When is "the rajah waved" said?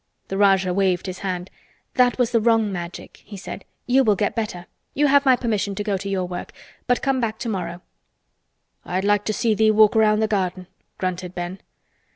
0.29-1.05